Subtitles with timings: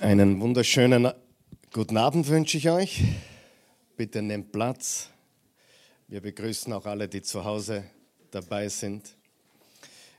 [0.00, 1.12] Einen wunderschönen
[1.72, 3.02] guten Abend wünsche ich euch.
[3.96, 5.10] Bitte nehmt Platz.
[6.06, 7.82] Wir begrüßen auch alle, die zu Hause
[8.30, 9.16] dabei sind.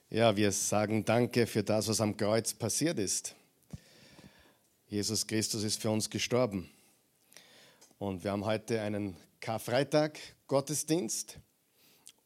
[0.09, 3.35] Ja, wir sagen Danke für das, was am Kreuz passiert ist.
[4.89, 6.69] Jesus Christus ist für uns gestorben.
[7.99, 11.39] Und wir haben heute einen Karfreitag Gottesdienst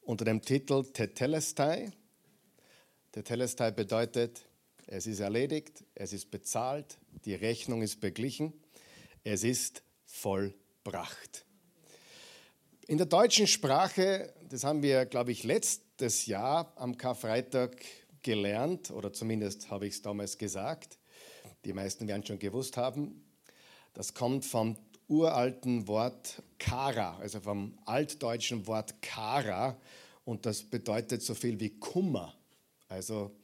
[0.01, 1.91] unter dem Titel Tetelestai.
[3.11, 4.43] Tetelestai bedeutet,
[4.87, 8.53] es ist erledigt, es ist bezahlt, die Rechnung ist beglichen,
[9.23, 11.45] es ist vollbracht.
[12.87, 17.77] In der deutschen Sprache, das haben wir, glaube ich, letztes Jahr am Karfreitag
[18.21, 20.97] gelernt, oder zumindest habe ich es damals gesagt,
[21.65, 23.23] die meisten werden schon gewusst haben,
[23.93, 29.77] das kommt vom uralten Wort Kara, also vom altdeutschen Wort Kara,
[30.25, 32.33] und das bedeutet so viel wie Kummer,
[32.87, 33.35] also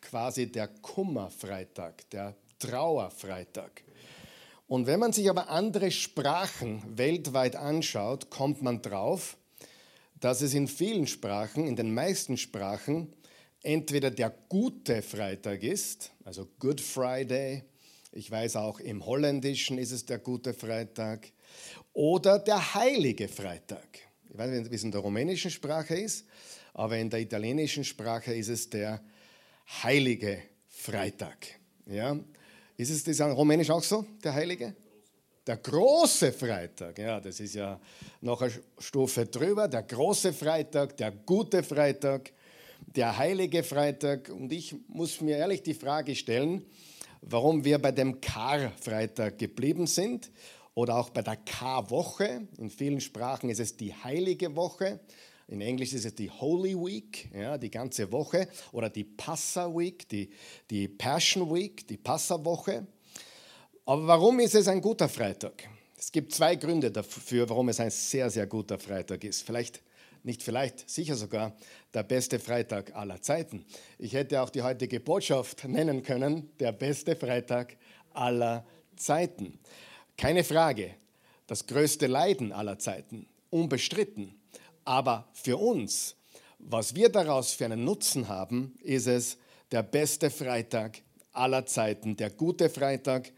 [0.00, 3.82] quasi der Kummerfreitag, der Trauerfreitag.
[4.66, 9.36] Und wenn man sich aber andere Sprachen weltweit anschaut, kommt man drauf,
[10.20, 13.14] dass es in vielen Sprachen, in den meisten Sprachen,
[13.62, 17.64] entweder der gute Freitag ist, also Good Friday,
[18.12, 21.30] ich weiß auch im Holländischen ist es der gute Freitag,
[21.92, 23.86] oder der heilige Freitag.
[24.30, 26.26] Ich weiß nicht, wie es in der rumänischen Sprache ist,
[26.74, 29.02] aber in der italienischen Sprache ist es der
[29.82, 31.46] heilige Freitag.
[31.86, 32.18] Ja?
[32.76, 34.74] Ist es das rumänisch auch so, der heilige?
[35.46, 37.80] Der große Freitag, ja, das ist ja
[38.20, 39.66] noch eine Stufe drüber.
[39.66, 42.32] Der große Freitag, der gute Freitag,
[42.94, 44.28] der heilige Freitag.
[44.28, 46.66] Und ich muss mir ehrlich die Frage stellen,
[47.22, 50.30] warum wir bei dem Kar-Freitag geblieben sind
[50.74, 52.46] oder auch bei der K-Woche.
[52.58, 55.00] In vielen Sprachen ist es die heilige Woche.
[55.48, 60.06] In Englisch ist es die Holy Week, ja, die ganze Woche, oder die Passa Week,
[60.06, 60.30] die,
[60.68, 62.86] die Passion Week, die Passa-Woche.
[63.86, 65.66] Aber warum ist es ein guter Freitag?
[65.96, 69.42] Es gibt zwei Gründe dafür, warum es ein sehr, sehr guter Freitag ist.
[69.42, 69.80] Vielleicht,
[70.22, 71.56] nicht vielleicht, sicher sogar
[71.94, 73.64] der beste Freitag aller Zeiten.
[73.98, 77.78] Ich hätte auch die heutige Botschaft nennen können, der beste Freitag
[78.12, 79.58] aller Zeiten.
[80.18, 80.94] Keine Frage,
[81.46, 84.37] das größte Leiden aller Zeiten, unbestritten.
[84.88, 86.16] Aber für uns,
[86.58, 89.36] was wir daraus für einen Nutzen haben, ist es
[89.70, 93.30] der beste Freitag aller Zeiten, der gute Freitag,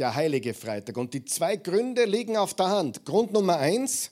[0.00, 0.96] der heilige Freitag.
[0.96, 3.04] Und die zwei Gründe liegen auf der Hand.
[3.04, 4.10] Grund Nummer eins,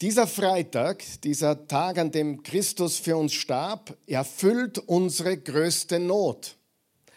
[0.00, 6.56] dieser Freitag, dieser Tag, an dem Christus für uns starb, erfüllt unsere größte Not.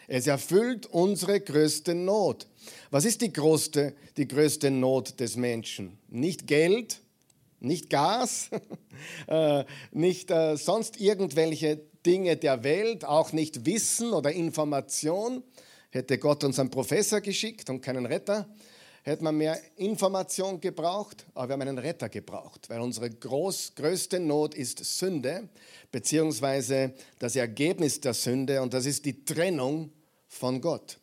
[0.06, 2.46] Es erfüllt unsere größte Not.
[2.90, 5.98] Was ist die größte, die größte Not des Menschen?
[6.08, 7.00] Nicht Geld,
[7.60, 8.50] nicht Gas,
[9.26, 15.42] äh, nicht äh, sonst irgendwelche Dinge der Welt, auch nicht Wissen oder Information.
[15.90, 18.48] Hätte Gott uns einen Professor geschickt und keinen Retter,
[19.02, 24.20] hätte man mehr Information gebraucht, aber wir haben einen Retter gebraucht, weil unsere groß, größte
[24.20, 25.48] Not ist Sünde,
[25.90, 29.90] beziehungsweise das Ergebnis der Sünde und das ist die Trennung
[30.28, 30.98] von Gott.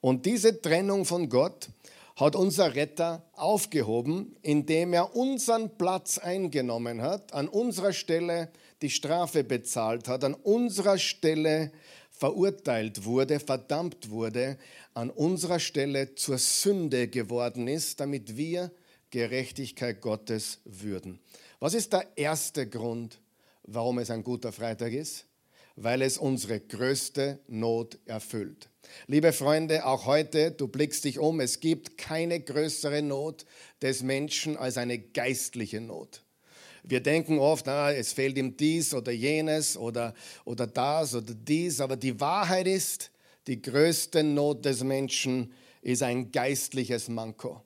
[0.00, 1.68] Und diese Trennung von Gott
[2.16, 8.50] hat unser Retter aufgehoben, indem er unseren Platz eingenommen hat, an unserer Stelle
[8.82, 11.72] die Strafe bezahlt hat, an unserer Stelle
[12.10, 14.58] verurteilt wurde, verdammt wurde,
[14.94, 18.70] an unserer Stelle zur Sünde geworden ist, damit wir
[19.10, 21.18] Gerechtigkeit Gottes würden.
[21.58, 23.20] Was ist der erste Grund,
[23.64, 25.26] warum es ein guter Freitag ist?
[25.76, 28.68] Weil es unsere größte Not erfüllt.
[29.06, 33.44] Liebe Freunde, auch heute, du blickst dich um, es gibt keine größere Not
[33.82, 36.22] des Menschen als eine geistliche Not.
[36.82, 40.14] Wir denken oft, na, es fehlt ihm dies oder jenes oder,
[40.44, 43.10] oder das oder dies, aber die Wahrheit ist,
[43.46, 45.52] die größte Not des Menschen
[45.82, 47.62] ist ein geistliches Manko.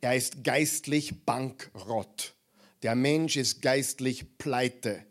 [0.00, 2.34] Er ist geistlich bankrott.
[2.82, 5.04] Der Mensch ist geistlich pleite.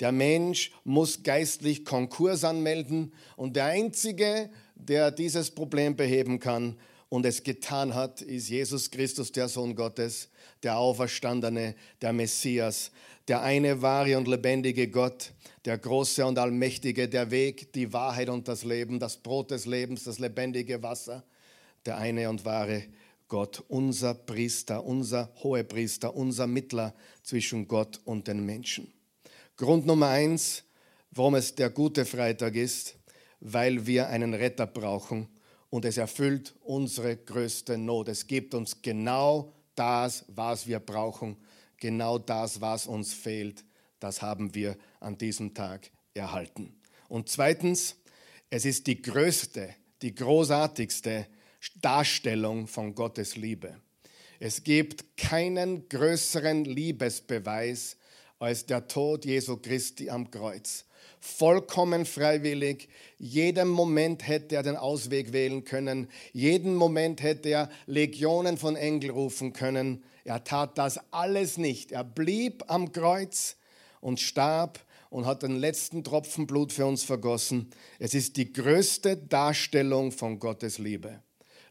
[0.00, 4.50] Der Mensch muss geistlich Konkurs anmelden und der Einzige,
[4.88, 6.76] der dieses Problem beheben kann
[7.08, 10.28] und es getan hat, ist Jesus Christus, der Sohn Gottes,
[10.62, 12.90] der Auferstandene, der Messias,
[13.28, 15.32] der eine wahre und lebendige Gott,
[15.64, 20.04] der große und allmächtige, der Weg, die Wahrheit und das Leben, das Brot des Lebens,
[20.04, 21.22] das lebendige Wasser,
[21.84, 22.82] der eine und wahre
[23.28, 28.92] Gott, unser Priester, unser Hohepriester, unser Mittler zwischen Gott und den Menschen.
[29.56, 30.64] Grund Nummer eins,
[31.10, 32.96] warum es der gute Freitag ist,
[33.44, 35.28] weil wir einen Retter brauchen
[35.68, 38.08] und es erfüllt unsere größte Not.
[38.08, 41.36] Es gibt uns genau das, was wir brauchen,
[41.76, 43.64] genau das, was uns fehlt,
[43.98, 46.74] das haben wir an diesem Tag erhalten.
[47.08, 47.96] Und zweitens,
[48.48, 51.26] es ist die größte, die großartigste
[51.80, 53.76] Darstellung von Gottes Liebe.
[54.38, 57.96] Es gibt keinen größeren Liebesbeweis
[58.38, 60.84] als der Tod Jesu Christi am Kreuz.
[61.24, 62.88] Vollkommen freiwillig.
[63.16, 66.08] Jeden Moment hätte er den Ausweg wählen können.
[66.32, 70.02] Jeden Moment hätte er Legionen von Engeln rufen können.
[70.24, 71.92] Er tat das alles nicht.
[71.92, 73.54] Er blieb am Kreuz
[74.00, 74.80] und starb
[75.10, 77.70] und hat den letzten Tropfen Blut für uns vergossen.
[78.00, 81.20] Es ist die größte Darstellung von Gottes Liebe.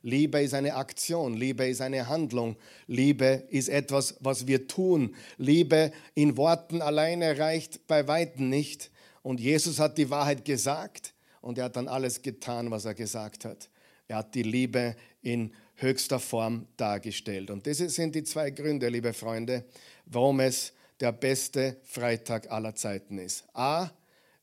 [0.01, 2.56] Liebe ist eine Aktion, Liebe ist eine Handlung,
[2.88, 5.13] Liebe ist etwas, was wir tun.
[5.38, 8.92] Liebe in Worten alleine reicht bei weitem nicht.
[9.23, 13.45] Und Jesus hat die Wahrheit gesagt und er hat dann alles getan, was er gesagt
[13.45, 13.69] hat.
[14.07, 17.50] Er hat die Liebe in höchster Form dargestellt.
[17.50, 19.65] Und das sind die zwei Gründe, liebe Freunde,
[20.06, 23.44] warum es der beste Freitag aller Zeiten ist.
[23.53, 23.89] A,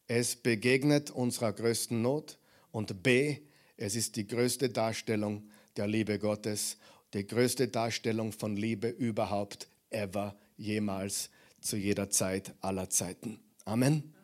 [0.06, 2.38] es begegnet unserer größten Not
[2.72, 3.38] und B,
[3.76, 6.78] es ist die größte Darstellung der Liebe Gottes,
[7.14, 13.38] die größte Darstellung von Liebe überhaupt, ever, jemals, zu jeder Zeit aller Zeiten.
[13.64, 14.17] Amen.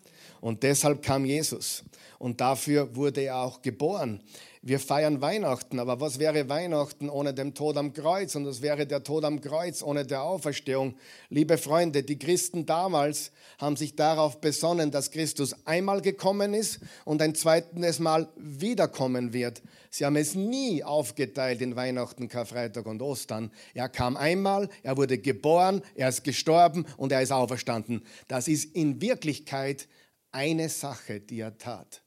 [0.45, 1.85] Und deshalb kam Jesus.
[2.19, 4.21] Und dafür wurde er auch geboren.
[4.61, 8.35] Wir feiern Weihnachten, aber was wäre Weihnachten ohne den Tod am Kreuz?
[8.35, 10.97] Und was wäre der Tod am Kreuz ohne der Auferstehung?
[11.31, 17.23] Liebe Freunde, die Christen damals haben sich darauf besonnen, dass Christus einmal gekommen ist und
[17.23, 19.63] ein zweites Mal wiederkommen wird.
[19.89, 23.51] Sie haben es nie aufgeteilt in Weihnachten, Karfreitag und Ostern.
[23.73, 28.03] Er kam einmal, er wurde geboren, er ist gestorben und er ist auferstanden.
[28.29, 29.89] Das ist in Wirklichkeit
[30.35, 32.03] eine Sache, die er tat.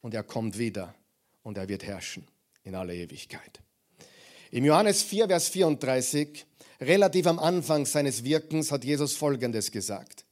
[0.00, 0.94] Und er kommt wieder
[1.42, 2.26] und er wird herrschen
[2.64, 3.60] in aller Ewigkeit.
[4.50, 6.44] Im Johannes 4, Vers 34,
[6.80, 10.24] relativ am Anfang seines Wirkens, hat Jesus Folgendes gesagt.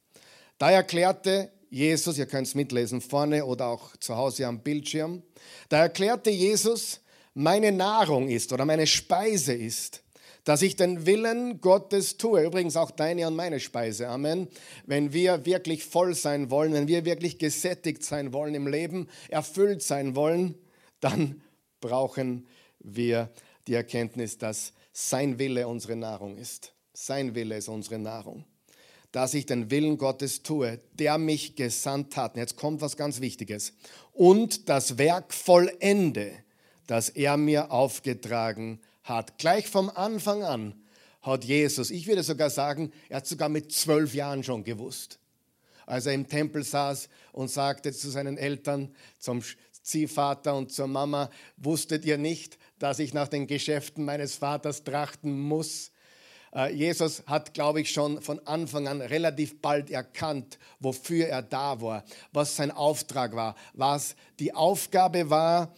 [0.57, 5.23] Da erklärte Jesus, ihr könnt es mitlesen vorne oder auch zu Hause am Bildschirm,
[5.69, 6.99] da erklärte Jesus,
[7.33, 10.03] meine Nahrung ist oder meine Speise ist,
[10.43, 12.43] dass ich den Willen Gottes tue.
[12.43, 14.07] Übrigens auch deine und meine Speise.
[14.07, 14.47] Amen.
[14.85, 19.83] Wenn wir wirklich voll sein wollen, wenn wir wirklich gesättigt sein wollen im Leben, erfüllt
[19.83, 20.55] sein wollen,
[20.99, 21.41] dann
[21.79, 22.47] brauchen
[22.79, 23.29] wir
[23.67, 26.73] die Erkenntnis, dass sein Wille unsere Nahrung ist.
[26.93, 28.45] Sein Wille ist unsere Nahrung.
[29.11, 32.35] Dass ich den Willen Gottes tue, der mich gesandt hat.
[32.35, 33.73] Und jetzt kommt was ganz Wichtiges.
[34.13, 36.31] Und das Werk vollende,
[36.87, 38.90] das er mir aufgetragen hat.
[39.37, 40.73] Gleich vom Anfang an
[41.21, 45.19] hat Jesus, ich würde sogar sagen, er hat sogar mit zwölf Jahren schon gewusst,
[45.85, 49.43] als er im Tempel saß und sagte zu seinen Eltern, zum
[49.83, 55.39] Ziehvater und zur Mama, wusstet ihr nicht, dass ich nach den Geschäften meines Vaters trachten
[55.39, 55.91] muss?
[56.53, 61.81] Äh, Jesus hat, glaube ich, schon von Anfang an relativ bald erkannt, wofür er da
[61.81, 65.73] war, was sein Auftrag war, was die Aufgabe war,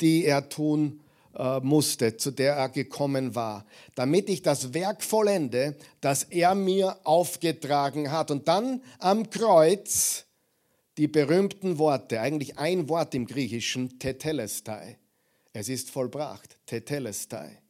[0.00, 1.00] die er tun
[1.36, 6.98] äh, musste, zu der er gekommen war, damit ich das Werk vollende, das er mir
[7.04, 8.30] aufgetragen hat.
[8.30, 10.26] Und dann am Kreuz
[10.96, 14.98] die berühmten Worte, eigentlich ein Wort im Griechischen, Tetelestai.
[15.52, 17.62] Es ist vollbracht, Tetelestai.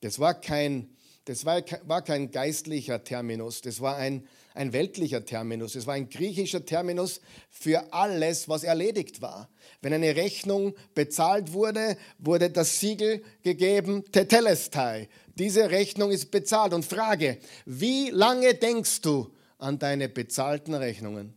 [0.00, 0.88] Das war kein,
[1.24, 6.08] das war, war kein geistlicher Terminus, das war ein, ein weltlicher Terminus, es war ein
[6.08, 7.20] griechischer Terminus
[7.50, 9.50] für alles, was erledigt war.
[9.82, 15.08] Wenn eine Rechnung bezahlt wurde, wurde das Siegel gegeben, Tetelestai.
[15.34, 16.72] Diese Rechnung ist bezahlt.
[16.72, 21.34] Und Frage, wie lange denkst du an deine bezahlten Rechnungen?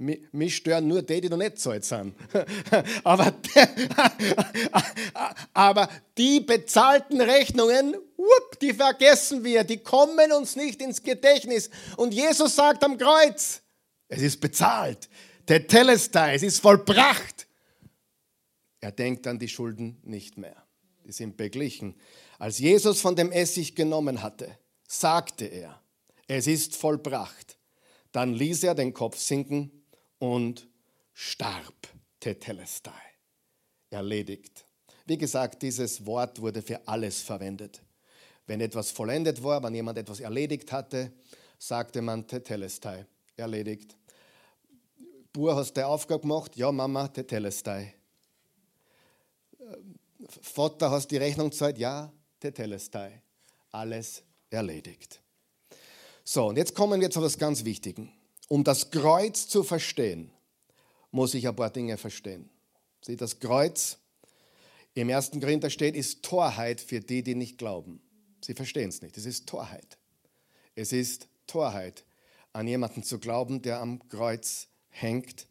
[0.00, 2.14] Mich stören nur die, die noch nicht zahlt sind.
[3.04, 3.34] aber,
[5.52, 7.96] aber die bezahlten Rechnungen,
[8.62, 11.68] die vergessen wir, die kommen uns nicht ins Gedächtnis.
[11.98, 13.60] Und Jesus sagt am Kreuz,
[14.08, 15.10] es ist bezahlt.
[15.46, 17.46] Der Telestai, es ist vollbracht.
[18.80, 20.56] Er denkt an die Schulden nicht mehr.
[21.04, 21.94] Die sind beglichen.
[22.38, 24.56] Als Jesus von dem Essig genommen hatte,
[24.88, 25.82] sagte er,
[26.26, 27.58] es ist vollbracht.
[28.12, 29.79] Dann ließ er den Kopf sinken
[30.20, 30.68] und
[31.12, 31.74] starb.
[32.20, 32.92] Tetelestai.
[33.88, 34.64] Erledigt.
[35.06, 37.82] Wie gesagt, dieses Wort wurde für alles verwendet.
[38.46, 41.12] Wenn etwas vollendet war, wenn jemand etwas erledigt hatte,
[41.58, 43.06] sagte man Tetelestai.
[43.36, 43.96] Erledigt.
[45.32, 46.56] Bur, hast du Aufgabe gemacht?
[46.56, 47.94] Ja, Mama, Tetelestai.
[50.42, 51.78] Vater, hast die Rechnung gezahlt?
[51.78, 53.22] Ja, Tetelestai.
[53.70, 55.22] Alles erledigt.
[56.22, 58.12] So, und jetzt kommen wir zu etwas ganz Wichtigen.
[58.50, 60.32] Um das Kreuz zu verstehen,
[61.12, 62.50] muss ich ein paar Dinge verstehen.
[63.00, 63.98] Sieh, das Kreuz
[64.94, 68.02] im ersten Korinther steht, ist Torheit für die, die nicht glauben.
[68.40, 69.16] Sie verstehen es nicht.
[69.16, 69.98] Es ist Torheit.
[70.74, 72.04] Es ist Torheit,
[72.52, 75.46] an jemanden zu glauben, der am Kreuz hängt.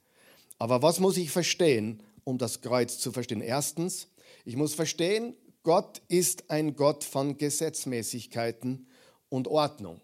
[0.57, 3.39] Aber was muss ich verstehen, um das Kreuz zu verstehen?
[3.39, 4.09] Erstens,
[4.43, 8.89] ich muss verstehen, Gott ist ein Gott von Gesetzmäßigkeiten
[9.29, 10.01] und Ordnung.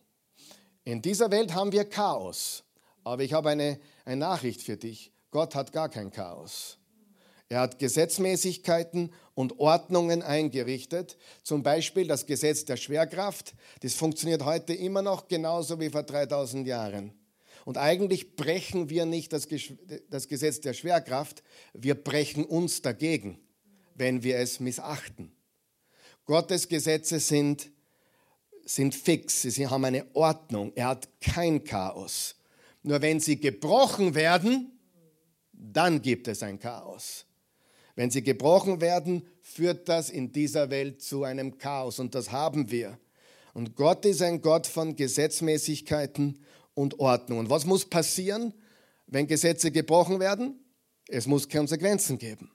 [0.86, 2.65] In dieser Welt haben wir Chaos,
[3.06, 5.12] aber ich habe eine, eine Nachricht für dich.
[5.32, 6.78] Gott hat gar kein Chaos.
[7.48, 13.54] Er hat Gesetzmäßigkeiten und Ordnungen eingerichtet, zum Beispiel das Gesetz der Schwerkraft.
[13.82, 17.14] Das funktioniert heute immer noch genauso wie vor 3000 Jahren.
[17.64, 19.48] Und eigentlich brechen wir nicht das,
[20.10, 21.44] das Gesetz der Schwerkraft,
[21.74, 23.40] wir brechen uns dagegen,
[23.94, 25.32] wenn wir es missachten.
[26.26, 27.72] Gottes Gesetze sind,
[28.66, 32.36] sind fix, sie haben eine Ordnung, er hat kein Chaos.
[32.86, 34.72] Nur wenn sie gebrochen werden,
[35.52, 37.26] dann gibt es ein Chaos.
[37.96, 42.70] Wenn sie gebrochen werden, führt das in dieser Welt zu einem Chaos und das haben
[42.70, 43.00] wir.
[43.56, 46.44] Und Gott ist ein Gott von Gesetzmäßigkeiten
[46.76, 47.40] und Ordnung.
[47.40, 48.54] Und was muss passieren,
[49.08, 50.60] wenn Gesetze gebrochen werden?
[51.08, 52.52] Es muss Konsequenzen geben.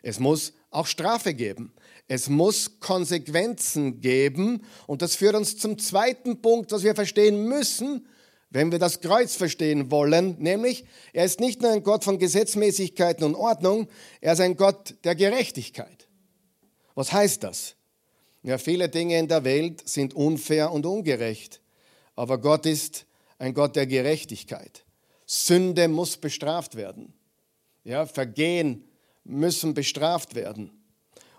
[0.00, 1.74] Es muss auch Strafe geben.
[2.08, 4.64] Es muss Konsequenzen geben.
[4.86, 8.06] Und das führt uns zum zweiten Punkt, was wir verstehen müssen,
[8.54, 13.24] wenn wir das Kreuz verstehen wollen, nämlich er ist nicht nur ein Gott von Gesetzmäßigkeiten
[13.24, 13.88] und Ordnung,
[14.20, 16.06] er ist ein Gott der Gerechtigkeit.
[16.94, 17.74] Was heißt das?
[18.44, 21.62] Ja, viele Dinge in der Welt sind unfair und ungerecht,
[22.14, 23.06] aber Gott ist
[23.38, 24.84] ein Gott der Gerechtigkeit.
[25.26, 27.12] Sünde muss bestraft werden.
[27.82, 28.84] Ja, Vergehen
[29.24, 30.70] müssen bestraft werden.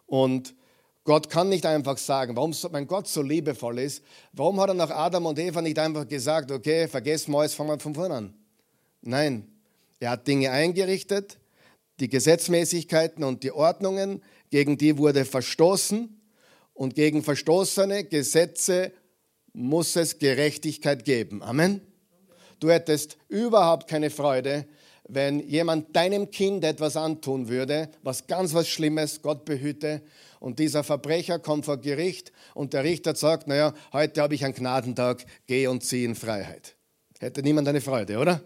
[0.06, 0.54] Und
[1.06, 4.90] Gott kann nicht einfach sagen, warum mein Gott so liebevoll ist, warum hat er nach
[4.90, 8.34] Adam und Eva nicht einfach gesagt, okay, vergessen wir es, fangen wir von vorne an.
[9.02, 9.48] Nein,
[10.00, 11.38] er hat Dinge eingerichtet,
[12.00, 16.20] die Gesetzmäßigkeiten und die Ordnungen, gegen die wurde verstoßen
[16.74, 18.92] und gegen verstoßene Gesetze
[19.54, 21.44] muss es Gerechtigkeit geben.
[21.44, 21.82] Amen.
[22.60, 24.66] Du hättest überhaupt keine Freude,
[25.08, 30.02] wenn jemand deinem Kind etwas antun würde, was ganz was Schlimmes, Gott behüte,
[30.40, 34.54] und dieser Verbrecher kommt vor Gericht und der Richter sagt, naja, heute habe ich einen
[34.54, 36.76] Gnadentag, geh und zieh in Freiheit.
[37.20, 38.42] Hätte niemand eine Freude, oder?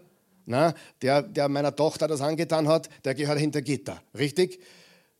[0.46, 4.02] Na, der, der meiner Tochter das angetan hat, der gehört hinter Gitter.
[4.16, 4.60] Richtig?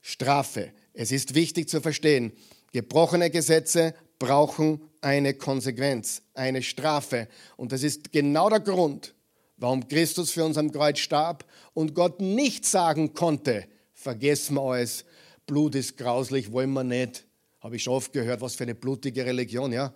[0.00, 0.72] Strafe.
[0.94, 2.32] Es ist wichtig zu verstehen,
[2.72, 7.28] gebrochene Gesetze brauchen eine Konsequenz, eine Strafe.
[7.56, 9.14] Und das ist genau der Grund,
[9.60, 15.04] warum Christus für uns am Kreuz starb und Gott nicht sagen konnte, vergessen wir alles,
[15.46, 17.26] Blut ist grauslich, wollen wir nicht.
[17.60, 19.94] Habe ich schon oft gehört, was für eine blutige Religion, ja?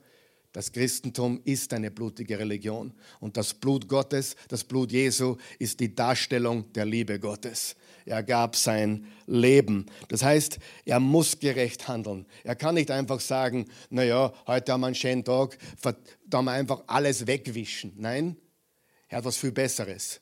[0.52, 2.92] Das Christentum ist eine blutige Religion.
[3.18, 7.74] Und das Blut Gottes, das Blut Jesu, ist die Darstellung der Liebe Gottes.
[8.06, 9.86] Er gab sein Leben.
[10.08, 12.24] Das heißt, er muss gerecht handeln.
[12.44, 15.58] Er kann nicht einfach sagen, naja, heute haben wir einen schönen Tag,
[16.26, 17.92] da wir einfach alles wegwischen.
[17.96, 18.36] Nein,
[19.14, 20.20] er hat was viel Besseres.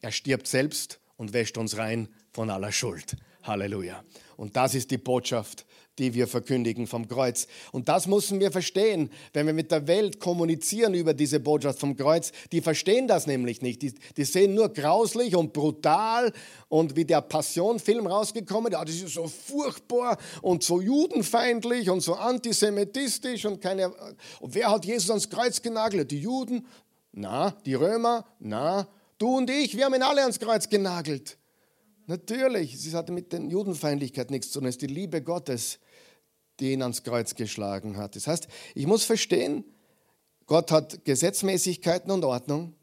[0.00, 3.16] Er stirbt selbst und wäscht uns rein von aller Schuld.
[3.42, 4.02] Halleluja.
[4.38, 5.66] Und das ist die Botschaft,
[5.98, 7.46] die wir verkündigen vom Kreuz.
[7.70, 11.98] Und das müssen wir verstehen, wenn wir mit der Welt kommunizieren über diese Botschaft vom
[11.98, 12.32] Kreuz.
[12.50, 13.82] Die verstehen das nämlich nicht.
[13.82, 16.32] Die, die sehen nur grauslich und brutal
[16.68, 22.14] und wie der Passionfilm rausgekommen, ja, das ist so furchtbar und so judenfeindlich und so
[22.14, 23.92] antisemitistisch und keine.
[24.40, 26.10] Und wer hat Jesus ans Kreuz genagelt?
[26.10, 26.66] Die Juden?
[27.12, 28.24] Na, die Römer?
[28.38, 28.88] Na,
[29.18, 31.38] du und ich, wir haben ihn alle ans Kreuz genagelt.
[32.06, 35.78] Natürlich, es hat mit der Judenfeindlichkeit nichts zu tun, es ist die Liebe Gottes,
[36.58, 38.16] die ihn ans Kreuz geschlagen hat.
[38.16, 39.64] Das heißt, ich muss verstehen,
[40.46, 42.74] Gott hat Gesetzmäßigkeiten und Ordnung.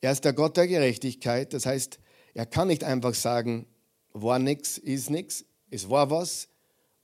[0.00, 1.54] Er ist der Gott der Gerechtigkeit.
[1.54, 2.00] Das heißt,
[2.34, 3.66] er kann nicht einfach sagen,
[4.12, 5.44] war nichts, ist nichts.
[5.70, 6.48] Es war was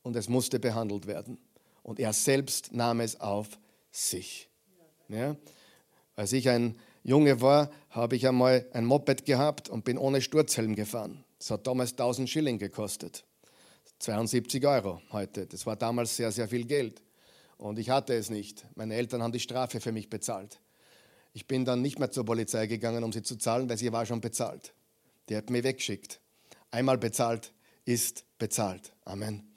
[0.02, 1.38] und es musste behandelt werden.
[1.82, 3.58] Und er selbst nahm es auf
[3.92, 4.50] sich.
[5.08, 5.37] Ja?
[6.18, 10.75] Als ich ein Junge war, habe ich einmal ein Moped gehabt und bin ohne Sturzhelm
[10.75, 11.25] gefahren.
[11.38, 13.25] Das hat damals 1000 Schilling gekostet.
[14.00, 15.46] 72 Euro heute.
[15.46, 17.02] Das war damals sehr, sehr viel Geld.
[17.56, 18.66] Und ich hatte es nicht.
[18.75, 20.58] Meine Eltern haben die Strafe für mich bezahlt.
[21.34, 24.04] Ich bin dann nicht mehr zur Polizei gegangen, um sie zu zahlen, weil sie war
[24.04, 24.75] schon bezahlt.
[25.28, 26.20] Die hat mich weggeschickt.
[26.72, 27.52] Einmal bezahlt
[27.84, 28.92] ist bezahlt.
[29.04, 29.54] Amen.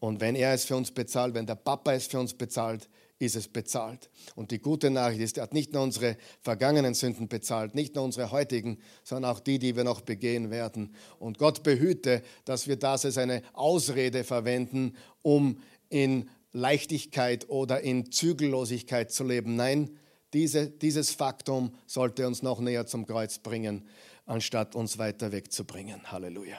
[0.00, 2.88] Und wenn er es für uns bezahlt, wenn der Papa es für uns bezahlt,
[3.18, 4.10] ist es bezahlt.
[4.34, 8.04] Und die gute Nachricht ist, er hat nicht nur unsere vergangenen Sünden bezahlt, nicht nur
[8.04, 10.94] unsere heutigen, sondern auch die, die wir noch begehen werden.
[11.18, 18.10] Und Gott behüte, dass wir das als eine Ausrede verwenden, um in Leichtigkeit oder in
[18.12, 19.56] Zügellosigkeit zu leben.
[19.56, 19.90] Nein,
[20.32, 23.86] diese, dieses Faktum sollte uns noch näher zum Kreuz bringen,
[24.26, 26.12] anstatt uns weiter wegzubringen.
[26.12, 26.58] Halleluja.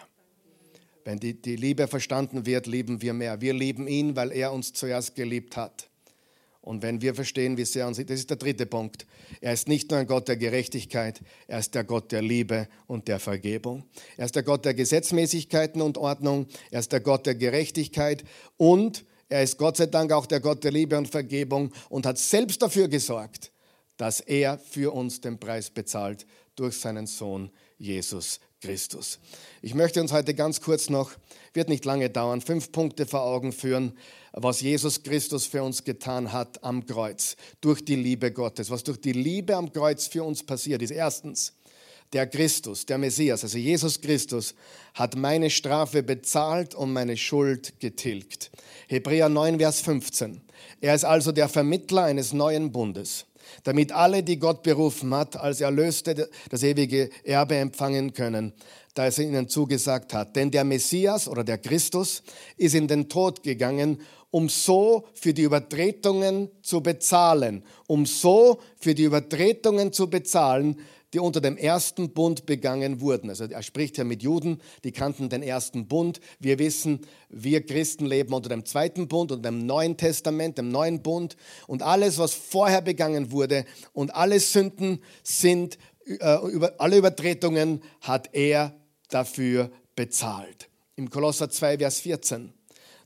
[1.06, 3.42] Wenn die, die Liebe verstanden wird, lieben wir mehr.
[3.42, 5.90] Wir lieben ihn, weil er uns zuerst geliebt hat.
[6.70, 9.08] Und wenn wir verstehen, wie sehr uns, das ist der dritte Punkt.
[9.42, 13.08] Er ist nicht nur ein Gott der Gerechtigkeit, er ist der Gott der Liebe und
[13.08, 13.86] der Vergebung.
[14.18, 16.46] Er ist der Gott der Gesetzmäßigkeiten und Ordnung.
[16.70, 18.24] Er ist der Gott der Gerechtigkeit
[18.56, 22.20] und er ist Gott sei Dank auch der Gott der Liebe und Vergebung und hat
[22.20, 23.52] selbst dafür gesorgt,
[23.98, 27.50] dass er für uns den Preis bezahlt durch seinen Sohn
[27.80, 29.20] Jesus Christus.
[29.62, 31.12] Ich möchte uns heute ganz kurz noch,
[31.54, 33.98] wird nicht lange dauern, fünf Punkte vor Augen führen,
[34.34, 39.00] was Jesus Christus für uns getan hat am Kreuz, durch die Liebe Gottes, was durch
[39.00, 40.92] die Liebe am Kreuz für uns passiert ist.
[40.92, 41.54] Erstens,
[42.14, 44.56] der Christus, der Messias, also Jesus Christus,
[44.94, 48.52] hat meine Strafe bezahlt und meine Schuld getilgt.
[48.88, 50.42] Hebräer 9, Vers 15.
[50.82, 53.26] Er ist also der Vermittler eines neuen Bundes,
[53.64, 58.54] damit alle, die Gott berufen hat, als Erlöste das ewige Erbe empfangen können,
[58.94, 60.36] da es ihnen zugesagt hat.
[60.36, 62.24] Denn der Messias oder der Christus
[62.58, 64.00] ist in den Tod gegangen,
[64.32, 70.80] um so für die Übertretungen zu bezahlen, um so für die Übertretungen zu bezahlen,
[71.14, 73.30] die unter dem ersten Bund begangen wurden.
[73.30, 76.20] Also er spricht ja mit Juden, die kannten den ersten Bund.
[76.40, 81.02] Wir wissen, wir Christen leben unter dem zweiten Bund und dem Neuen Testament, dem neuen
[81.02, 81.36] Bund.
[81.68, 88.30] Und alles, was vorher begangen wurde und alle Sünden sind, äh, über, alle Übertretungen hat
[88.34, 88.76] er
[89.10, 90.70] dafür bezahlt.
[90.96, 92.54] Im Kolosser 2, Vers 14,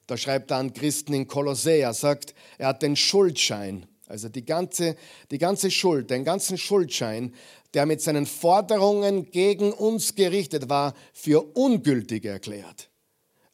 [0.07, 4.45] da schreibt er an Christen in Kolossä, er sagt, er hat den Schuldschein, also die
[4.45, 4.95] ganze,
[5.31, 7.33] die ganze Schuld, den ganzen Schuldschein
[7.73, 12.91] der mit seinen Forderungen gegen uns gerichtet war, für ungültig erklärt.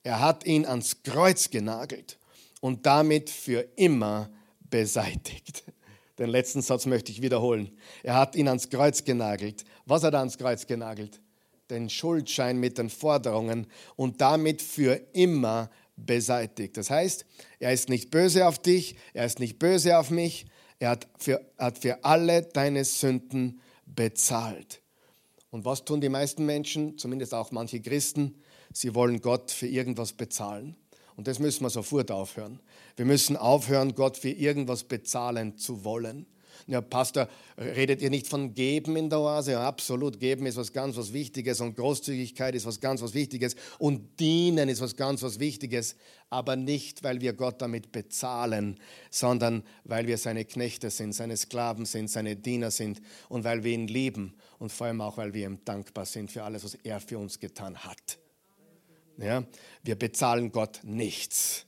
[0.03, 2.17] Er hat ihn ans Kreuz genagelt
[2.59, 4.29] und damit für immer
[4.69, 5.63] beseitigt.
[6.17, 7.71] Den letzten Satz möchte ich wiederholen.
[8.03, 9.63] Er hat ihn ans Kreuz genagelt.
[9.85, 11.21] Was hat er ans Kreuz genagelt?
[11.69, 15.69] Den Schuldschein mit den Forderungen und damit für immer
[16.05, 16.77] beseitigt.
[16.77, 17.25] Das heißt,
[17.59, 20.45] er ist nicht böse auf dich, er ist nicht böse auf mich,
[20.79, 24.81] er hat für, hat für alle deine Sünden bezahlt.
[25.51, 28.41] Und was tun die meisten Menschen, zumindest auch manche Christen?
[28.71, 30.75] Sie wollen Gott für irgendwas bezahlen.
[31.15, 32.59] Und das müssen wir sofort aufhören.
[32.95, 36.27] Wir müssen aufhören, Gott für irgendwas bezahlen zu wollen.
[36.67, 39.53] Ja, Pastor, redet ihr nicht von Geben in der Oase?
[39.53, 40.19] Ja, absolut.
[40.19, 44.69] Geben ist was ganz was Wichtiges und Großzügigkeit ist was ganz was Wichtiges und Dienen
[44.69, 45.95] ist was ganz was Wichtiges.
[46.29, 51.85] Aber nicht, weil wir Gott damit bezahlen, sondern weil wir seine Knechte sind, seine Sklaven
[51.85, 55.47] sind, seine Diener sind und weil wir ihn lieben und vor allem auch, weil wir
[55.47, 58.19] ihm dankbar sind für alles, was er für uns getan hat.
[59.17, 59.43] Ja,
[59.83, 61.65] wir bezahlen Gott nichts.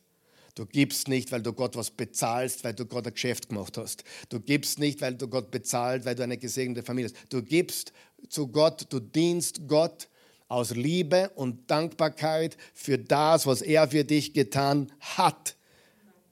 [0.56, 4.04] Du gibst nicht, weil du Gott was bezahlst, weil du Gott ein Geschäft gemacht hast.
[4.30, 7.34] Du gibst nicht, weil du Gott bezahlt, weil du eine gesegnete Familie hast.
[7.34, 7.94] Du gibst
[8.30, 10.10] zu Gott, du dienst Gott
[10.48, 15.56] aus Liebe und Dankbarkeit für das, was er für dich getan hat.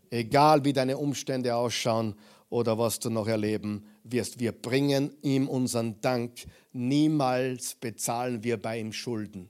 [0.09, 2.15] Egal wie deine Umstände ausschauen
[2.49, 4.39] oder was du noch erleben wirst.
[4.39, 6.45] Wir bringen ihm unseren Dank.
[6.73, 9.49] Niemals bezahlen wir bei ihm Schulden.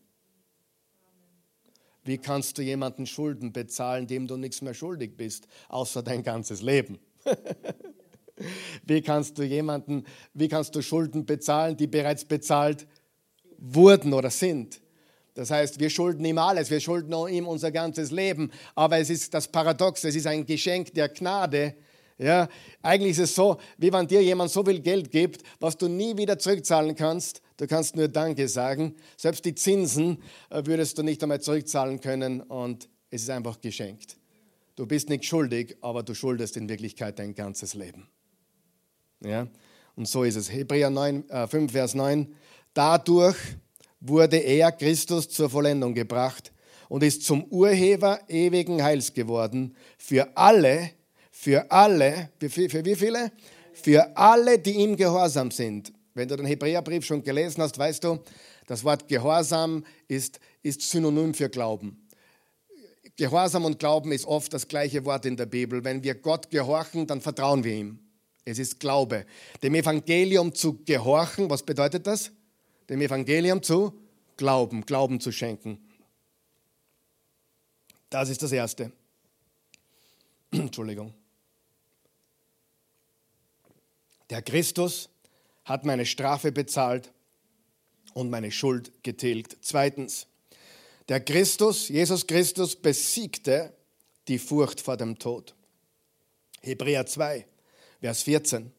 [2.09, 6.63] Wie kannst du jemanden Schulden bezahlen, dem du nichts mehr schuldig bist, außer dein ganzes
[6.63, 6.97] Leben?
[8.83, 12.87] wie kannst du jemanden, wie kannst du Schulden bezahlen, die bereits bezahlt
[13.59, 14.81] wurden oder sind?
[15.35, 19.35] Das heißt, wir schulden ihm alles, wir schulden ihm unser ganzes Leben, aber es ist
[19.35, 21.75] das Paradox, es ist ein Geschenk der Gnade.
[22.19, 22.47] Ja,
[22.81, 26.15] eigentlich ist es so, wie wenn dir jemand so viel Geld gibt, was du nie
[26.15, 28.95] wieder zurückzahlen kannst, Du kannst nur Danke sagen.
[29.17, 34.15] Selbst die Zinsen äh, würdest du nicht einmal zurückzahlen können und es ist einfach geschenkt.
[34.77, 38.07] Du bist nicht schuldig, aber du schuldest in Wirklichkeit dein ganzes Leben.
[39.19, 39.47] Ja?
[39.97, 40.49] Und so ist es.
[40.49, 42.33] Hebräer 9, äh, 5, Vers 9.
[42.73, 43.35] Dadurch
[43.99, 46.53] wurde er, Christus, zur Vollendung gebracht
[46.87, 50.91] und ist zum Urheber ewigen Heils geworden für alle,
[51.39, 53.31] für alle, für, wie viele?
[53.73, 58.19] Für alle, die ihm gehorsam sind wenn du den Hebräerbrief schon gelesen hast, weißt du,
[58.67, 62.07] das Wort Gehorsam ist, ist synonym für Glauben.
[63.15, 65.83] Gehorsam und Glauben ist oft das gleiche Wort in der Bibel.
[65.83, 67.99] Wenn wir Gott gehorchen, dann vertrauen wir ihm.
[68.45, 69.25] Es ist Glaube.
[69.63, 72.31] Dem Evangelium zu gehorchen, was bedeutet das?
[72.89, 73.93] Dem Evangelium zu
[74.37, 75.79] glauben, Glauben zu schenken.
[78.09, 78.91] Das ist das Erste.
[80.51, 81.13] Entschuldigung.
[84.29, 85.09] Der Christus
[85.65, 87.11] hat meine Strafe bezahlt
[88.13, 89.57] und meine Schuld getilgt.
[89.61, 90.27] Zweitens,
[91.07, 93.73] der Christus, Jesus Christus, besiegte
[94.27, 95.55] die Furcht vor dem Tod.
[96.61, 97.47] Hebräer 2,
[98.01, 98.71] Vers 14.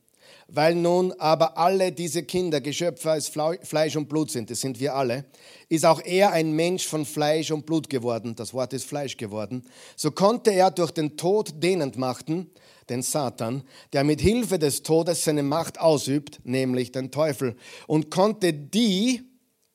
[0.53, 4.97] Weil nun aber alle diese Kinder Geschöpfe aus Fleisch und Blut sind, das sind wir
[4.97, 5.25] alle,
[5.69, 9.63] ist auch er ein Mensch von Fleisch und Blut geworden, das Wort ist Fleisch geworden,
[9.95, 12.51] so konnte er durch den Tod den entmachten,
[12.89, 17.55] den Satan, der mit Hilfe des Todes seine Macht ausübt, nämlich den Teufel,
[17.87, 19.23] und konnte die,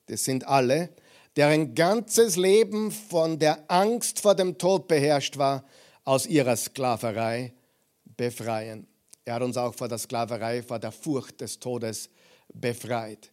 [0.06, 0.90] das sind alle,
[1.36, 5.64] deren ganzes Leben von der Angst vor dem Tod beherrscht war,
[6.04, 7.54] aus ihrer Sklaverei
[8.16, 8.86] befreien.
[9.26, 12.08] Er hat uns auch vor der Sklaverei, vor der Furcht des Todes
[12.54, 13.32] befreit.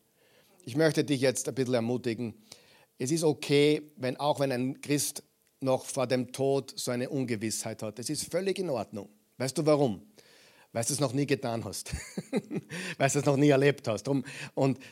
[0.65, 2.33] Ich möchte dich jetzt ein bisschen ermutigen.
[2.97, 5.23] Es ist okay, wenn auch wenn ein Christ
[5.61, 7.99] noch vor dem Tod so eine Ungewissheit hat.
[7.99, 9.07] Es ist völlig in Ordnung.
[9.37, 10.01] Weißt du warum?
[10.73, 11.91] Weil du es noch nie getan hast.
[12.97, 14.07] Weil du es noch nie erlebt hast.
[14.07, 14.25] Und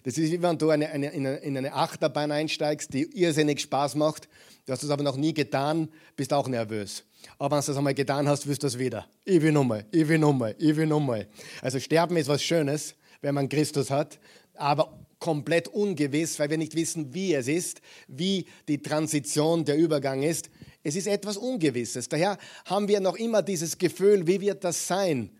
[0.03, 4.29] das ist wie wenn du eine, eine, in eine Achterbahn einsteigst, die irrsinnig Spaß macht.
[4.65, 7.03] Du hast es aber noch nie getan, bist auch nervös.
[7.39, 9.07] Aber wenn du das einmal getan hast, wirst du es wieder.
[9.25, 11.27] Ich will nochmal, ich will nochmal, ich will nochmal.
[11.63, 14.19] Also Sterben ist was Schönes, wenn man Christus hat,
[14.53, 20.21] aber komplett ungewiss, weil wir nicht wissen, wie es ist, wie die Transition, der Übergang
[20.21, 20.49] ist.
[20.83, 22.07] Es ist etwas Ungewisses.
[22.07, 25.31] Daher haben wir noch immer dieses Gefühl, wie wird das sein?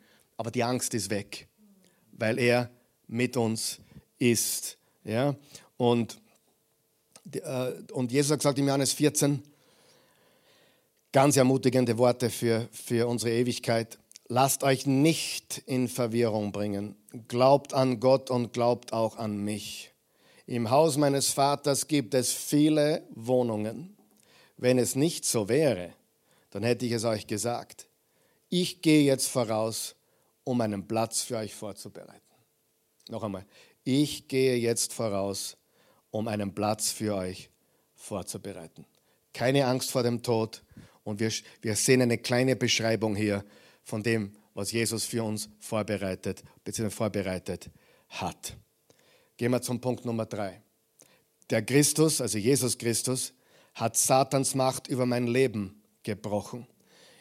[0.42, 1.48] Aber die Angst ist weg,
[2.14, 2.72] weil er
[3.06, 3.78] mit uns
[4.18, 4.76] ist.
[5.04, 5.36] Ja?
[5.78, 6.20] Und,
[7.32, 9.44] äh, und Jesus hat gesagt im Johannes 14,
[11.12, 14.00] Ganz ermutigende Worte für, für unsere Ewigkeit.
[14.30, 16.96] Lasst euch nicht in Verwirrung bringen.
[17.28, 19.94] Glaubt an Gott und glaubt auch an mich.
[20.48, 23.96] Im Haus meines Vaters gibt es viele Wohnungen.
[24.58, 25.94] Wenn es nicht so wäre,
[26.50, 27.88] dann hätte ich es euch gesagt.
[28.50, 29.96] Ich gehe jetzt voraus,
[30.44, 32.22] um einen Platz für euch vorzubereiten.
[33.10, 33.46] Noch einmal,
[33.84, 35.58] ich gehe jetzt voraus,
[36.12, 37.50] um einen Platz für euch
[37.96, 38.86] vorzubereiten.
[39.34, 40.64] Keine Angst vor dem Tod
[41.04, 43.44] und wir, wir sehen eine kleine Beschreibung hier
[43.84, 46.90] von dem, was Jesus für uns vorbereitet, bzw.
[46.90, 47.70] vorbereitet
[48.10, 48.58] hat.
[49.38, 50.62] Gehen wir zum Punkt Nummer drei.
[51.50, 53.34] Der Christus, also Jesus Christus,
[53.74, 56.68] hat Satans Macht über mein Leben gebrochen.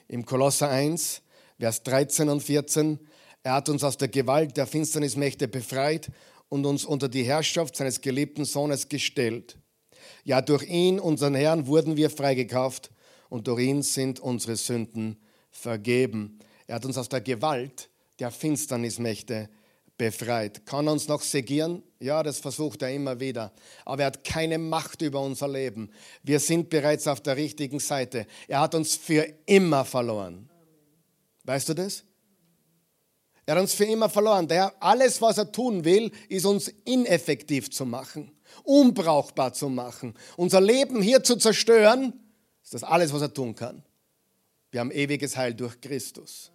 [0.08, 1.22] Im Kolosser 1,
[1.58, 2.98] Vers 13 und 14,
[3.42, 6.10] er hat uns aus der Gewalt der Finsternismächte befreit
[6.48, 9.56] und uns unter die Herrschaft seines geliebten Sohnes gestellt.
[10.24, 12.90] Ja, durch ihn, unseren Herrn, wurden wir freigekauft
[13.28, 15.18] und durch ihn sind unsere Sünden
[15.50, 16.38] vergeben.
[16.66, 19.48] Er hat uns aus der Gewalt der Finsternismächte
[19.96, 20.66] befreit.
[20.66, 21.82] Kann er uns noch segieren?
[21.98, 23.52] Ja, das versucht er immer wieder.
[23.84, 25.90] Aber er hat keine Macht über unser Leben.
[26.22, 28.26] Wir sind bereits auf der richtigen Seite.
[28.48, 30.48] Er hat uns für immer verloren.
[31.44, 32.04] Weißt du das?
[33.50, 34.46] Er hat uns für immer verloren.
[34.46, 38.30] Daher alles, was er tun will, ist uns ineffektiv zu machen,
[38.62, 42.12] unbrauchbar zu machen, unser Leben hier zu zerstören
[42.62, 43.82] ist das alles, was er tun kann.
[44.70, 46.52] Wir haben ewiges Heil durch Christus.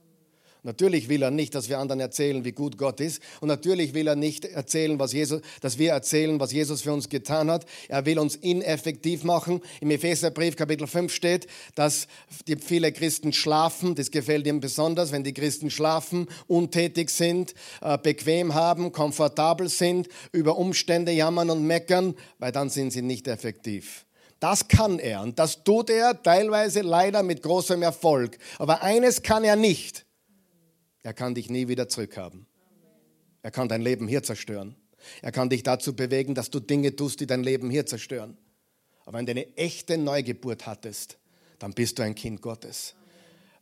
[0.65, 3.21] Natürlich will er nicht, dass wir anderen erzählen, wie gut Gott ist.
[3.39, 7.07] Und natürlich will er nicht erzählen, was Jesus, dass wir erzählen, was Jesus für uns
[7.07, 7.67] getan hat.
[7.87, 9.61] Er will uns ineffektiv machen.
[9.79, 12.07] Im Epheserbrief Kapitel 5 steht, dass
[12.47, 13.93] die viele Christen schlafen.
[13.93, 20.09] Das gefällt ihm besonders, wenn die Christen schlafen, untätig sind, äh, bequem haben, komfortabel sind,
[20.31, 24.07] über Umstände jammern und meckern, weil dann sind sie nicht effektiv.
[24.39, 28.39] Das kann er und das tut er teilweise leider mit großem Erfolg.
[28.57, 30.05] Aber eines kann er nicht.
[31.05, 32.47] Er kann dich nie wieder zurückhaben.
[33.43, 34.75] Er kann dein Leben hier zerstören.
[35.21, 38.35] Er kann dich dazu bewegen, dass du Dinge tust, die dein Leben hier zerstören.
[39.05, 41.19] Aber wenn du eine echte Neugeburt hattest,
[41.59, 42.95] dann bist du ein Kind Gottes.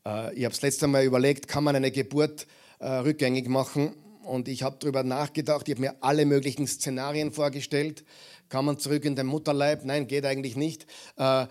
[0.06, 2.48] Äh, ich habe das letzte Mal überlegt, kann man eine Geburt
[2.80, 3.94] äh, rückgängig machen?
[4.24, 8.06] Und ich habe darüber nachgedacht, ich habe mir alle möglichen Szenarien vorgestellt.
[8.48, 9.84] Kann man zurück in den Mutterleib?
[9.84, 10.86] Nein, geht eigentlich nicht.
[11.18, 11.48] Äh,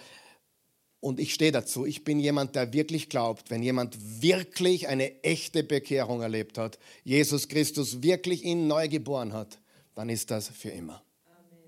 [1.03, 1.85] und ich stehe dazu.
[1.85, 7.49] Ich bin jemand, der wirklich glaubt, wenn jemand wirklich eine echte Bekehrung erlebt hat, Jesus
[7.49, 9.59] Christus wirklich ihn neu geboren hat,
[9.97, 11.03] dann ist das für immer.
[11.27, 11.59] Amen.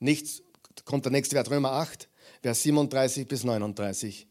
[0.00, 0.42] Nichts,
[0.84, 2.10] kommt der nächste Wert, Römer 8,
[2.42, 4.26] Vers 37 bis 39.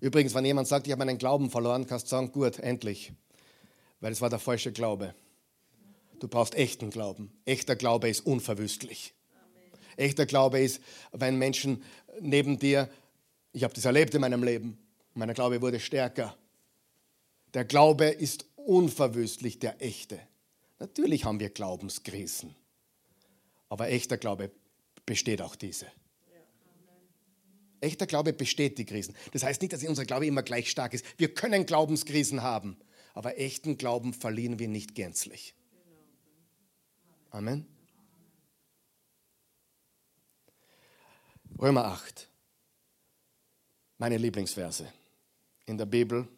[0.00, 3.12] Übrigens, wenn jemand sagt, ich habe meinen Glauben verloren, kannst du sagen, gut, endlich.
[4.00, 5.14] Weil es war der falsche Glaube.
[6.18, 7.30] Du brauchst echten Glauben.
[7.44, 9.14] Echter Glaube ist unverwüstlich.
[9.96, 10.80] Echter Glaube ist,
[11.12, 11.82] wenn Menschen
[12.20, 12.88] neben dir,
[13.52, 14.78] ich habe das erlebt in meinem Leben,
[15.14, 16.36] mein Glaube wurde stärker.
[17.54, 20.20] Der Glaube ist unverwüstlich der echte.
[20.78, 22.54] Natürlich haben wir Glaubenskrisen,
[23.68, 24.50] aber echter Glaube
[25.06, 25.86] besteht auch diese.
[27.80, 29.14] Echter Glaube besteht die Krisen.
[29.32, 31.04] Das heißt nicht, dass unser Glaube immer gleich stark ist.
[31.16, 32.76] Wir können Glaubenskrisen haben,
[33.14, 35.54] aber echten Glauben verlieren wir nicht gänzlich.
[37.30, 37.66] Amen.
[41.60, 42.28] Römer 8.
[43.98, 44.86] Meine Lieblingsverse
[45.66, 46.28] in der Bibel,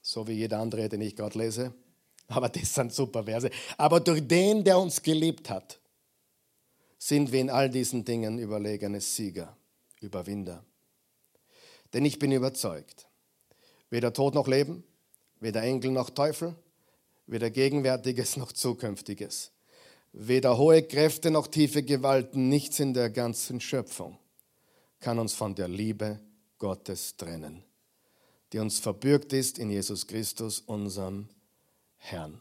[0.00, 1.74] so wie jeder andere, den ich gerade lese.
[2.28, 3.50] Aber das sind super Verse.
[3.76, 5.78] Aber durch den, der uns geliebt hat,
[6.98, 9.54] sind wir in all diesen Dingen überlegene Sieger,
[10.00, 10.64] Überwinder.
[11.92, 13.06] Denn ich bin überzeugt,
[13.90, 14.82] weder Tod noch Leben,
[15.40, 16.54] weder Engel noch Teufel,
[17.26, 19.50] weder Gegenwärtiges noch Zukünftiges,
[20.12, 24.18] weder hohe Kräfte noch tiefe Gewalten, nichts in der ganzen Schöpfung
[25.00, 26.20] kann uns von der Liebe
[26.58, 27.64] Gottes trennen,
[28.52, 31.28] die uns verbürgt ist in Jesus Christus, unserem
[31.96, 32.40] Herrn.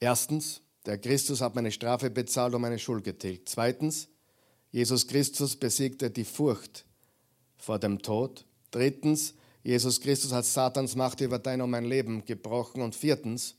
[0.00, 3.50] Erstens, der Christus hat meine Strafe bezahlt und meine Schuld getilgt.
[3.50, 4.08] Zweitens,
[4.70, 6.86] Jesus Christus besiegte die Furcht
[7.58, 8.46] vor dem Tod.
[8.70, 12.80] Drittens, Jesus Christus hat Satans Macht über dein und mein Leben gebrochen.
[12.80, 13.56] Und viertens,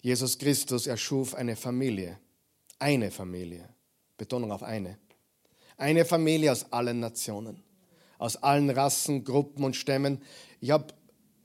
[0.00, 2.18] Jesus Christus erschuf eine Familie.
[2.78, 3.68] Eine Familie.
[4.16, 4.98] Betonung auf eine.
[5.76, 7.62] Eine Familie aus allen Nationen,
[8.18, 10.20] aus allen Rassen, Gruppen und Stämmen.
[10.60, 10.92] Ich habe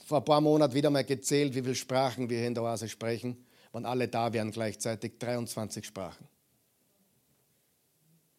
[0.04, 2.90] vor ein paar Monaten wieder mal gezählt, wie viele Sprachen wir hier in der Oase
[2.90, 6.28] sprechen wenn alle da wären gleichzeitig, 23 Sprachen.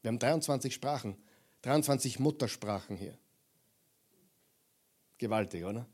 [0.01, 1.17] Wir haben 23 Sprachen,
[1.63, 3.19] 23 Muttersprachen hier.
[5.19, 5.87] Gewaltig, oder?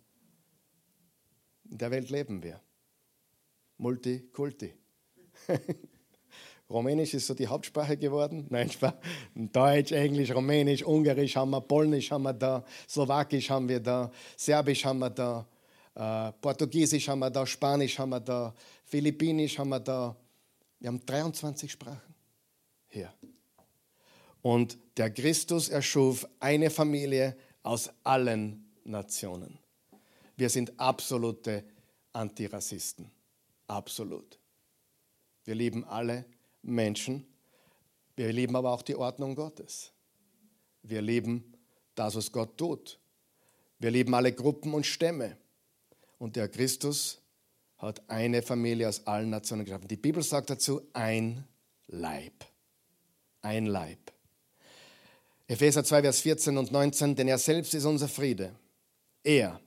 [1.71, 2.61] In der Welt leben wir.
[3.79, 4.75] Multikulti.
[6.71, 8.47] Rumänisch ist so die Hauptsprache geworden.
[8.51, 8.71] Nein,
[9.35, 14.85] Deutsch, Englisch, Rumänisch, Ungarisch haben wir, Polnisch haben wir da, Slowakisch haben wir da, Serbisch
[14.85, 15.47] haben wir da,
[15.95, 18.55] äh, Portugiesisch haben wir da, Spanisch haben wir da,
[18.85, 20.17] Philippinisch haben wir da.
[20.79, 22.15] Wir haben 23 Sprachen
[22.89, 23.13] hier.
[24.43, 29.59] Und der Christus erschuf eine Familie aus allen Nationen.
[30.37, 31.65] Wir sind absolute
[32.13, 33.11] Antirassisten.
[33.67, 34.39] Absolut.
[35.45, 36.25] Wir lieben alle
[36.63, 37.27] Menschen.
[38.17, 39.93] Wir lieben aber auch die Ordnung Gottes.
[40.83, 41.53] Wir lieben
[41.95, 42.99] das, was Gott tut.
[43.79, 45.37] Wir lieben alle Gruppen und Stämme.
[46.19, 47.21] Und der Christus
[47.79, 49.89] hat eine Familie aus allen Nationen geschaffen.
[49.89, 51.45] Die Bibel sagt dazu ein
[51.87, 52.45] Leib.
[53.43, 54.13] Ein Leib.
[55.49, 58.55] Epheser 2, Vers 14 und 19, denn er selbst ist unser Friede.
[59.25, 59.61] Er,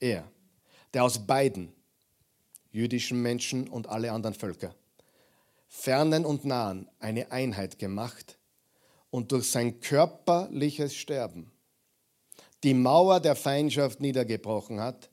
[0.00, 0.30] er,
[0.92, 1.72] der aus beiden,
[2.70, 4.74] jüdischen Menschen und alle anderen Völker,
[5.68, 8.38] fernen und nahen, eine Einheit gemacht
[9.10, 11.52] und durch sein körperliches Sterben
[12.64, 15.10] die Mauer der Feindschaft niedergebrochen hat,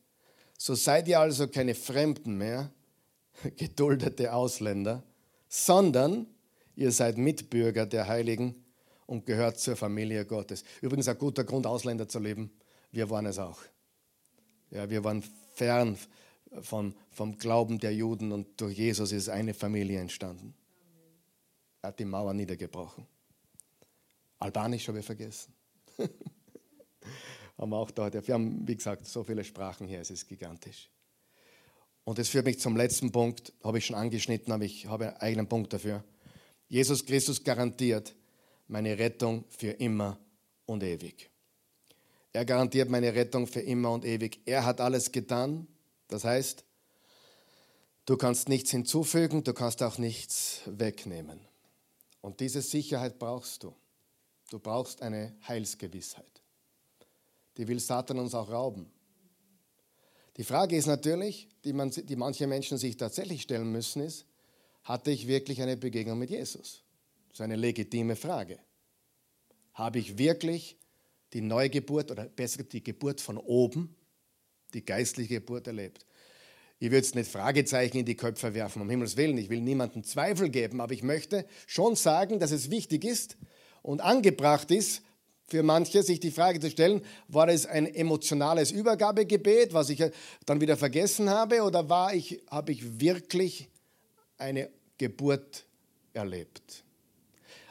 [0.58, 2.72] so seid ihr also keine Fremden mehr,
[3.58, 5.04] geduldete Ausländer,
[5.48, 6.28] sondern
[6.76, 8.66] ihr seid Mitbürger der Heiligen
[9.06, 10.64] und gehört zur Familie Gottes.
[10.82, 12.52] Übrigens ein guter Grund, Ausländer zu leben.
[12.92, 13.60] Wir waren es auch.
[14.72, 15.98] Ja, wir waren fern
[16.62, 20.54] von, vom Glauben der Juden und durch Jesus ist eine Familie entstanden.
[21.82, 23.06] Er hat die Mauer niedergebrochen.
[24.40, 25.54] Albanisch habe ich vergessen.
[27.58, 28.12] haben wir auch da.
[28.12, 30.90] Wir haben, wie gesagt, so viele Sprachen hier, es ist gigantisch.
[32.04, 35.18] Und das führt mich zum letzten Punkt, habe ich schon angeschnitten, aber ich habe einen
[35.18, 36.04] eigenen Punkt dafür.
[36.68, 38.16] Jesus Christus garantiert
[38.68, 40.20] meine Rettung für immer
[40.66, 41.30] und ewig.
[42.34, 44.42] Er garantiert meine Rettung für immer und ewig.
[44.46, 45.68] Er hat alles getan.
[46.08, 46.64] Das heißt,
[48.06, 51.40] du kannst nichts hinzufügen, du kannst auch nichts wegnehmen.
[52.22, 53.76] Und diese Sicherheit brauchst du.
[54.50, 56.36] Du brauchst eine Heilsgewissheit
[57.58, 58.88] die will Satan uns auch rauben.
[60.38, 64.26] Die Frage ist natürlich, die, man, die manche Menschen sich tatsächlich stellen müssen, ist,
[64.84, 66.84] hatte ich wirklich eine Begegnung mit Jesus?
[67.30, 68.60] Das ist eine legitime Frage.
[69.74, 70.78] Habe ich wirklich
[71.34, 73.96] die Neugeburt oder besser die Geburt von oben,
[74.76, 76.06] die geistliche Geburt erlebt?
[76.78, 79.38] Ich würde jetzt nicht Fragezeichen in die Köpfe werfen, um Himmels Willen.
[79.38, 83.38] Ich will niemandem Zweifel geben, aber ich möchte schon sagen, dass es wichtig ist
[83.82, 85.02] und angebracht ist,
[85.48, 90.04] für manche, sich die Frage zu stellen, war es ein emotionales Übergabegebet, was ich
[90.46, 93.70] dann wieder vergessen habe, oder war ich, habe ich wirklich
[94.38, 95.66] eine Geburt
[96.14, 96.84] erlebt?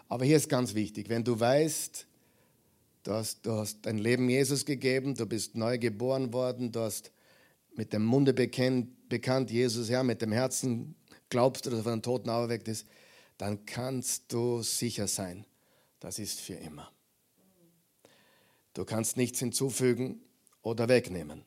[0.09, 2.07] Aber hier ist ganz wichtig, wenn du weißt,
[3.05, 7.13] du hast, du hast dein Leben Jesus gegeben, du bist neu geboren worden, du hast
[7.77, 10.97] mit dem Munde bekannt, bekannt Jesus, ja, mit dem Herzen
[11.29, 12.87] glaubst du, dass er von den Toten auferweckt ist,
[13.39, 15.45] dann kannst du sicher sein,
[16.01, 16.91] das ist für immer.
[18.73, 20.21] Du kannst nichts hinzufügen
[20.63, 21.45] oder wegnehmen.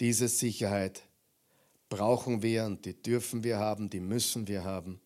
[0.00, 1.02] Diese Sicherheit
[1.88, 5.00] brauchen wir und die dürfen wir haben, die müssen wir haben.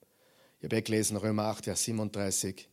[0.61, 2.69] Ich habe gelesen Römer 8, Vers 37.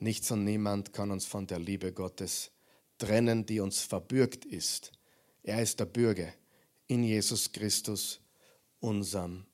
[0.00, 2.50] Nichts und niemand kann uns von der Liebe Gottes
[2.98, 4.92] trennen, die uns verbürgt ist.
[5.42, 6.32] Er ist der Bürger
[6.86, 8.20] in Jesus Christus,
[8.80, 9.46] unserem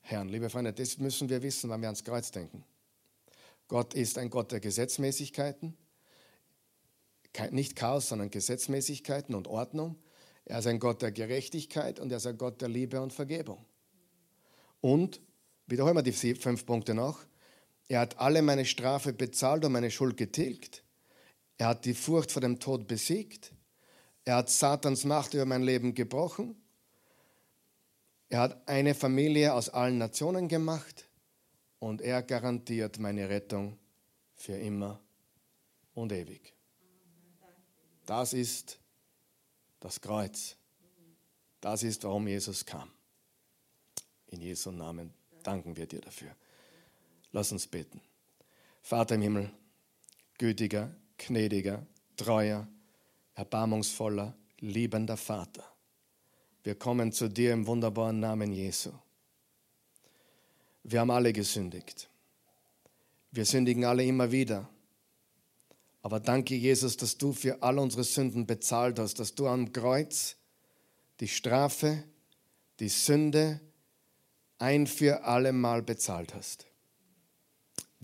[0.00, 0.28] Herrn.
[0.28, 2.64] Liebe Freunde, das müssen wir wissen, wenn wir ans Kreuz denken.
[3.68, 5.76] Gott ist ein Gott der Gesetzmäßigkeiten
[7.50, 9.96] nicht Chaos, sondern Gesetzmäßigkeiten und Ordnung.
[10.44, 13.64] Er ist ein Gott der Gerechtigkeit und er ist ein Gott der Liebe und Vergebung.
[14.80, 15.20] Und,
[15.66, 17.20] wiederholen wir die fünf Punkte noch,
[17.88, 20.82] er hat alle meine Strafe bezahlt und meine Schuld getilgt.
[21.58, 23.52] Er hat die Furcht vor dem Tod besiegt.
[24.24, 26.60] Er hat Satans Macht über mein Leben gebrochen.
[28.28, 31.08] Er hat eine Familie aus allen Nationen gemacht
[31.78, 33.78] und er garantiert meine Rettung
[34.34, 35.00] für immer
[35.94, 36.52] und ewig.
[38.04, 38.78] Das ist
[39.78, 40.56] das Kreuz.
[41.60, 42.90] Das ist, warum Jesus kam.
[44.26, 46.34] In Jesu Namen danken wir dir dafür.
[47.36, 48.00] Lass uns beten.
[48.80, 49.50] Vater im Himmel,
[50.38, 51.84] gütiger, gnädiger,
[52.16, 52.66] treuer,
[53.34, 55.62] erbarmungsvoller, liebender Vater.
[56.62, 58.90] Wir kommen zu dir im wunderbaren Namen Jesu.
[60.82, 62.08] Wir haben alle gesündigt.
[63.32, 64.66] Wir sündigen alle immer wieder.
[66.00, 70.36] Aber danke, Jesus, dass du für all unsere Sünden bezahlt hast, dass du am Kreuz
[71.20, 72.02] die Strafe,
[72.80, 73.60] die Sünde
[74.56, 76.66] ein für alle Mal bezahlt hast.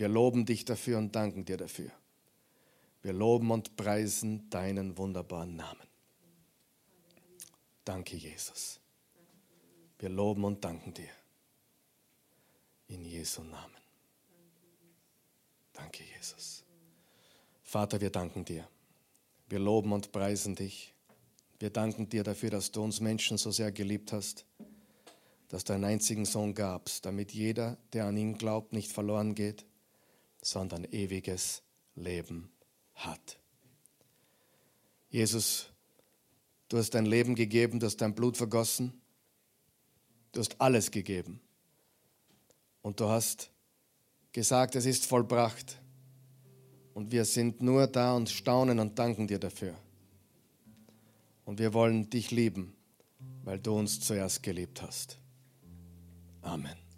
[0.02, 1.92] Wir loben dich dafür und danken dir dafür.
[3.02, 5.86] Wir loben und preisen deinen wunderbaren Namen.
[7.84, 8.80] Danke, Jesus.
[10.00, 11.12] Wir loben und danken dir.
[12.88, 13.76] In Jesu Namen.
[15.72, 16.64] Danke, Jesus.
[17.62, 18.66] Vater, wir danken dir.
[19.48, 20.92] Wir loben und preisen dich.
[21.60, 24.46] Wir danken dir dafür, dass du uns Menschen so sehr geliebt hast,
[25.46, 29.64] dass du einen einzigen Sohn gabst, damit jeder, der an ihn glaubt, nicht verloren geht,
[30.42, 31.62] sondern ewiges
[31.94, 32.50] Leben
[32.94, 33.38] hat.
[35.08, 35.68] Jesus,
[36.68, 39.00] du hast dein Leben gegeben, du hast dein Blut vergossen,
[40.32, 41.40] du hast alles gegeben.
[42.82, 43.50] Und du hast
[44.32, 45.78] gesagt, es ist vollbracht.
[46.94, 49.74] Und wir sind nur da und staunen und danken dir dafür.
[51.44, 52.74] Und wir wollen dich lieben,
[53.44, 55.18] weil du uns zuerst geliebt hast.
[56.42, 56.91] Amen.